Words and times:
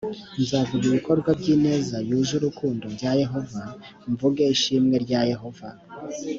nzavuga 0.41 0.83
ibikorwa 0.89 1.29
by 1.39 1.47
ineza 1.55 1.97
yuje 2.07 2.33
urukundo 2.37 2.85
bya 2.95 3.11
yehova 3.21 3.61
mvuge 4.11 4.43
ishimwe 4.55 4.95
rya 5.05 5.21
yehova 5.31 5.69